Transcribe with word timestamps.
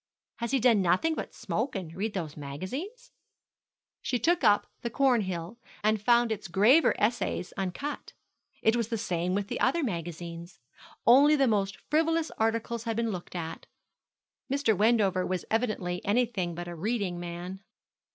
'Has 0.37 0.49
he 0.49 0.59
done 0.59 0.81
nothing 0.81 1.13
but 1.13 1.31
smoke 1.31 1.75
and 1.75 1.93
read 1.95 2.15
those 2.15 2.35
magazines?' 2.35 3.11
She 4.01 4.17
took 4.17 4.43
up 4.43 4.65
the 4.81 4.89
Cornhill, 4.89 5.59
and 5.83 6.01
found 6.01 6.31
its 6.31 6.47
graver 6.47 6.95
essays 6.97 7.53
uncut. 7.55 8.13
It 8.63 8.75
was 8.75 8.87
the 8.87 8.97
same 8.97 9.35
with 9.35 9.47
the 9.47 9.59
other 9.59 9.83
magazines. 9.83 10.59
Only 11.05 11.35
the 11.35 11.47
most 11.47 11.77
frivolous 11.91 12.31
articles 12.39 12.85
had 12.85 12.95
been 12.95 13.11
looked 13.11 13.35
at. 13.35 13.67
Mr. 14.51 14.75
Wendover 14.75 15.23
was 15.23 15.45
evidently 15.51 16.03
anything 16.03 16.55
but 16.55 16.67
a 16.67 16.73
reading 16.73 17.19
man. 17.19 17.59